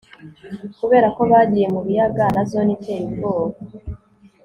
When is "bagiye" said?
1.31-1.67